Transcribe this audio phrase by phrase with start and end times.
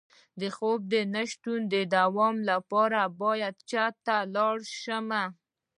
[0.39, 5.09] د خوب د نشتوالي د دوام لپاره باید چا ته لاړ شم؟